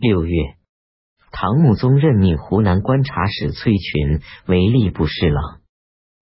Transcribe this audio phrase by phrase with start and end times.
[0.00, 0.56] 六月，
[1.30, 5.60] 唐穆宗任命湖南观察使崔群为吏部侍郎。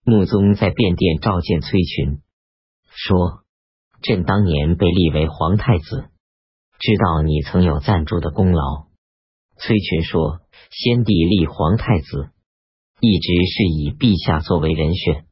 [0.05, 2.21] 穆宗在便殿召见崔群，
[2.91, 3.45] 说
[4.03, 6.09] ：“朕当年被立为皇太子，
[6.81, 8.89] 知道你曾有赞助的功劳。”
[9.59, 10.41] 崔群说
[10.75, 12.31] ：“先帝立皇太子，
[12.99, 15.27] 一直是以陛下作为人选，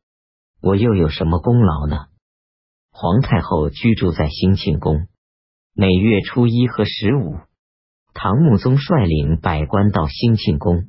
[0.63, 2.07] 我又有什么功劳呢？”
[2.95, 5.09] 皇太后居住在兴庆宫，
[5.75, 7.41] 每月初一和十五，
[8.19, 10.87] 唐穆宗率领百官到兴庆宫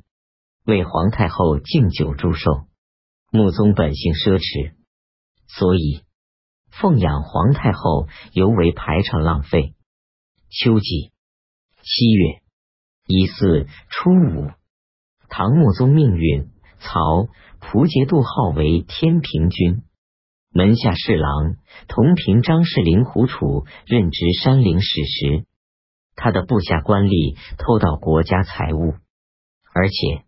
[0.66, 2.68] 为皇太后敬酒祝寿。
[3.32, 4.76] 穆宗本性奢侈，
[5.46, 6.04] 所以
[6.72, 9.76] 奉养皇太后尤为排场浪费。
[10.50, 11.12] 秋季
[11.82, 12.42] 七月。
[13.10, 14.50] 一四初五，
[15.30, 17.28] 唐穆宗命运曹
[17.60, 19.84] 蒲节度号为天平君，
[20.52, 21.56] 门下侍郎
[21.90, 25.46] 同平张氏令狐楚任职山陵使时，
[26.18, 28.96] 他的部下官吏偷盗国家财物，
[29.72, 30.26] 而且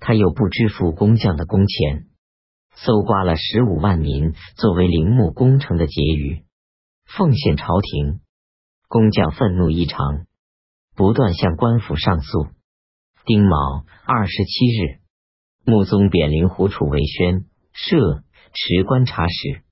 [0.00, 2.06] 他又不支付工匠的工钱，
[2.76, 6.44] 搜刮了十五万民作为陵墓工程的结余，
[7.04, 8.20] 奉献朝廷。
[8.88, 10.24] 工匠愤怒异常。
[10.94, 12.46] 不断向官府上诉。
[13.26, 15.00] 丁卯二十七日，
[15.62, 18.22] 穆宗贬令狐楚为宣摄
[18.54, 19.62] 持观察使。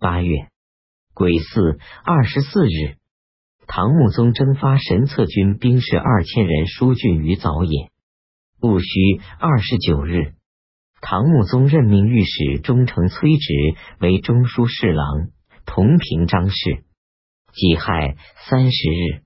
[0.00, 0.48] 八月
[1.14, 2.97] 癸巳二十四日，
[3.70, 7.90] 唐穆宗征发神策军兵士二千人疏浚于早野。
[8.60, 10.32] 戊戌二十九日，
[11.02, 13.52] 唐穆宗任命御史中丞崔植
[14.00, 15.28] 为中书侍郎，
[15.66, 16.82] 同平章事。
[17.52, 18.16] 己亥
[18.48, 19.22] 三十日。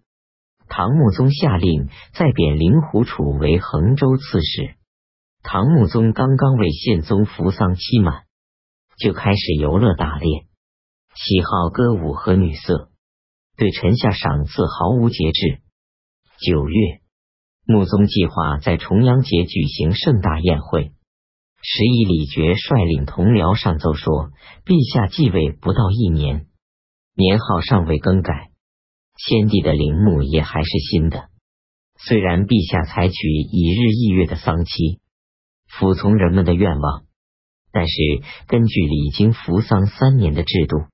[0.68, 4.74] 唐穆宗下令再贬令狐楚为衡州刺史。
[5.44, 8.24] 唐穆宗刚刚为宪宗服丧期满，
[8.98, 10.46] 就开始游乐打猎，
[11.14, 12.90] 喜好歌舞和女色，
[13.56, 15.60] 对臣下赏赐毫无节制。
[16.40, 17.00] 九月，
[17.66, 20.92] 穆宗计划在重阳节举行盛大宴会。
[21.64, 24.30] 时以李傕率领同僚上奏说
[24.66, 26.46] ：“陛下继位不到一年，
[27.14, 28.50] 年号尚未更改。”
[29.16, 31.28] 先帝的陵墓也还是新的，
[31.98, 34.98] 虽然陛下采取以日易月的丧期，
[35.68, 37.04] 服从人们的愿望，
[37.70, 37.94] 但是
[38.48, 40.86] 根据礼经服丧三年的制度，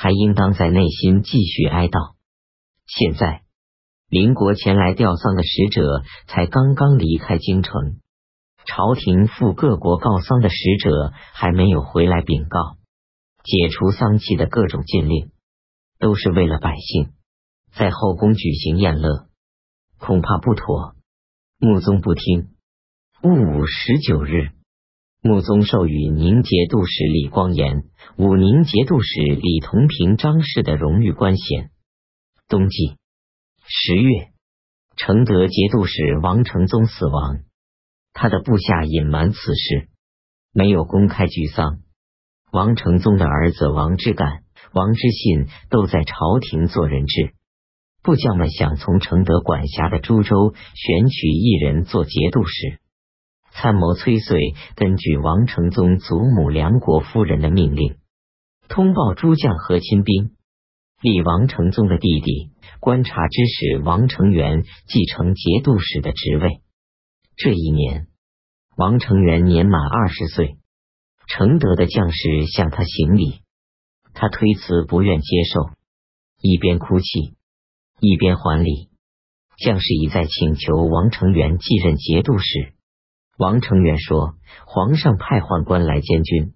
[0.00, 2.14] 还应当在内心继续哀悼。
[2.86, 3.42] 现在
[4.08, 7.98] 邻国前来吊丧的使者才刚刚离开京城，
[8.64, 12.76] 朝廷赴各国告丧的使者还没有回来禀告，
[13.42, 15.32] 解除丧期的各种禁令，
[15.98, 17.12] 都是为了百姓。
[17.72, 19.26] 在后宫举行宴乐，
[19.98, 20.94] 恐怕不妥。
[21.58, 22.50] 穆宗不听。
[23.20, 24.52] 戊午十九日，
[25.22, 27.82] 穆宗授予宁节度使李光炎、
[28.18, 31.70] 武宁节度使李同平张氏的荣誉官衔。
[32.48, 32.96] 冬季
[33.64, 34.32] 十月，
[34.96, 37.38] 承德节度使王承宗死亡，
[38.12, 39.88] 他的部下隐瞒此事，
[40.52, 41.78] 没有公开举丧。
[42.50, 44.42] 王承宗的儿子王之干、
[44.72, 47.34] 王之信都在朝廷做人质。
[48.02, 52.80] 部将们想从承德管辖的株洲选取一人做节度使。
[53.52, 54.40] 参谋崔遂
[54.74, 57.96] 根据王承宗祖母梁国夫人的命令，
[58.68, 60.36] 通报诸将和亲兵，
[61.00, 66.60] 立王承宗的弟弟观察之使王承元继承节度使的职位。
[67.36, 68.08] 这一年，
[68.76, 70.58] 王承元年满二十岁，
[71.26, 73.40] 承德的将士向他行礼，
[74.12, 75.70] 他推辞不愿接受，
[76.40, 77.36] 一边哭泣。
[78.00, 78.90] 一边还礼，
[79.56, 82.74] 将士一再请求王承元继任节度使。
[83.36, 84.36] 王承元说
[84.66, 86.54] ：“皇上派宦官来监军，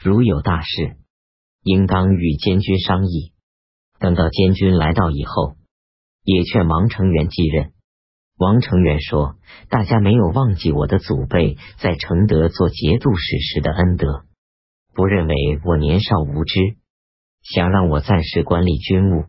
[0.00, 0.96] 如有大事，
[1.62, 3.32] 应当与监军商议。
[3.98, 5.56] 等到监军来到以后，
[6.24, 7.72] 也劝王成元继任。”
[8.38, 9.34] 王成元说
[9.68, 14.24] ：“大家没有忘记我的祖辈在承德做节度使时的恩德，
[14.94, 16.60] 不认为我年少无知，
[17.42, 19.24] 想让我暂时管理军务。”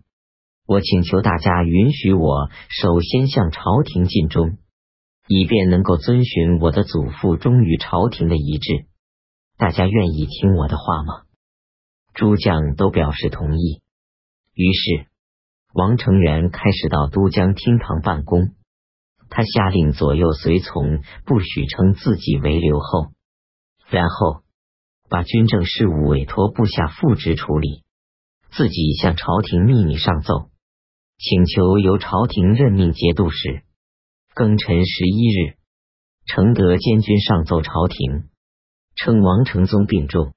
[0.68, 4.60] 我请求大家允许我首先向朝廷尽忠，
[5.28, 8.86] 以便能够遵循我的祖父忠于朝廷的遗志。
[9.58, 11.24] 大家愿意听我的话吗？
[12.20, 13.82] 诸将都表示同意。
[14.54, 15.08] 于是，
[15.74, 18.56] 王承元开始到都江厅堂办公。
[19.30, 23.14] 他下令左右随从不许称自己为留后，
[23.88, 24.42] 然后
[25.08, 27.86] 把军政事务委托部下副职处理，
[28.52, 30.50] 自己向朝廷秘密上奏。
[31.20, 33.64] 请求由朝廷任命节度使。
[34.36, 35.56] 庚辰十一日，
[36.26, 38.28] 承德监军上奏朝廷，
[38.98, 40.34] 称王承宗病重，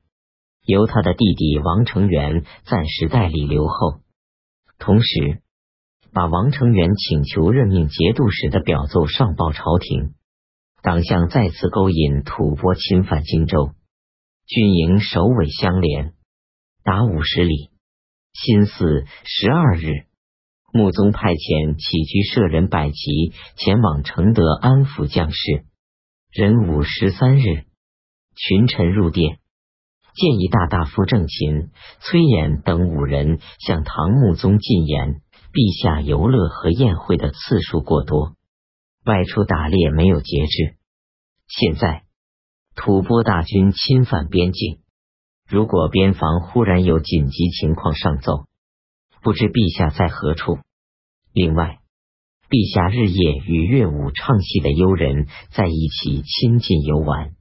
[0.64, 4.00] 由他的弟弟王承元暂时代理留后。
[4.78, 5.42] 同时，
[6.12, 10.14] 把王承元请求任命节度使的表奏上报朝廷。
[10.82, 13.70] 党项再次勾引吐蕃侵犯荆州，
[14.46, 16.14] 军营首尾相连，
[16.82, 17.70] 达五十里。
[18.32, 20.06] 辛巳十二日，
[20.72, 25.64] 穆宗派遣起居舍人百吉前往承德安抚将士。
[26.32, 27.66] 壬午十三日，
[28.34, 29.38] 群臣入殿，
[30.14, 31.70] 建议大大夫郑勤、
[32.00, 35.22] 崔琰等五人向唐穆宗进言：
[35.52, 38.36] 陛下游乐和宴会的次数过多，
[39.04, 40.76] 外出打猎没有节制。
[41.48, 42.02] 现在
[42.74, 44.80] 吐蕃大军侵犯边境。
[45.48, 48.46] 如果边防忽然有紧急情况上奏，
[49.22, 50.58] 不知陛下在何处？
[51.32, 51.80] 另外，
[52.48, 57.34] 陛下日夜与乐舞唱戏的幽人在一起亲近游玩，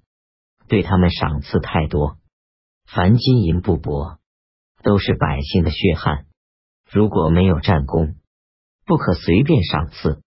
[0.67, 2.17] 对他们赏赐太多，
[2.93, 4.17] 凡金银布帛
[4.83, 6.25] 都是百姓的血汗。
[6.91, 8.15] 如果没有战功，
[8.85, 10.21] 不可随便赏赐。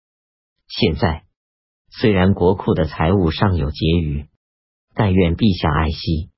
[0.70, 1.26] 现在
[1.92, 4.30] 虽然国库的财物尚有结余，
[4.96, 6.30] 但愿陛下爱惜。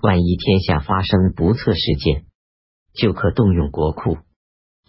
[0.00, 2.24] 万一天下发生不测事件，
[2.94, 4.16] 就可动用国库，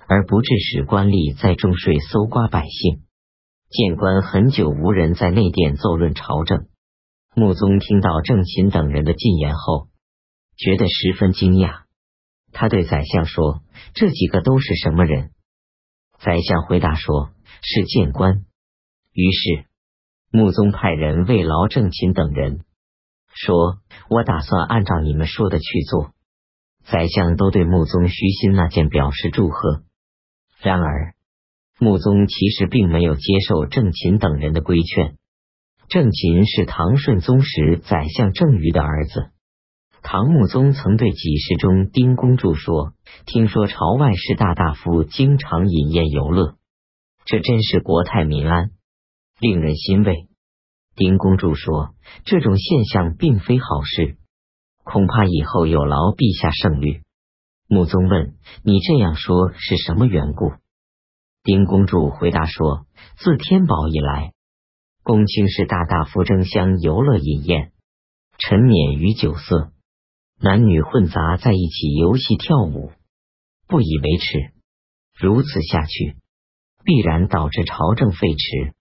[0.08, 3.04] 而不致使官吏在重税搜刮百姓。
[3.70, 6.68] 谏官很久无人在内殿奏论朝政。
[7.36, 9.90] 穆宗听到郑勤等人的进言后，
[10.60, 11.84] 觉得十分惊讶。
[12.52, 13.62] 他对宰相说
[13.96, 15.32] ：“这几个都是什么人？”
[16.20, 17.30] 宰相回答说
[17.64, 18.44] ：“是谏官。”
[19.14, 19.66] 于是
[20.30, 22.66] 穆宗派人慰劳郑勤等人。
[23.34, 23.80] 说
[24.12, 26.12] ：“我打算按照你们说的去做。”
[26.84, 29.84] 宰相都对穆宗虚心纳谏表示祝贺。
[30.60, 31.14] 然而，
[31.80, 35.18] 穆宗其实并没有接受郑勤等人的规劝。
[35.88, 39.32] 郑勤是唐顺宗时宰相郑瑜的儿子。
[40.02, 42.94] 唐穆宗曾对几事中丁公柱说
[43.28, 46.56] ：“听说朝外士大大夫经常饮宴游乐，
[47.26, 48.72] 这真是国泰民安，
[49.40, 50.28] 令人欣慰。”
[50.96, 51.94] 丁公主说
[52.26, 54.18] ：“这种现象并非好事，
[54.84, 57.02] 恐怕以后有劳陛下圣虑。”
[57.68, 60.54] 穆宗问：“你这样说是什么缘故？”
[61.44, 62.86] 丁公主回答说
[63.18, 64.34] ：“自天宝以来，
[65.04, 67.72] 公卿士大大夫争相游乐饮宴，
[68.38, 69.72] 沉湎于酒色，
[70.42, 72.94] 男女混杂在一起游戏跳舞，
[73.68, 74.54] 不以为耻。
[75.20, 76.16] 如此下去，
[76.86, 78.74] 必然导致朝政废弛。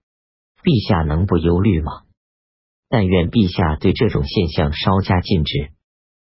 [0.62, 2.02] 陛下能不忧虑吗？”
[2.88, 5.72] 但愿陛下对这种现象稍加禁止，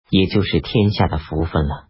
[0.09, 1.86] 也就是天下的福分了。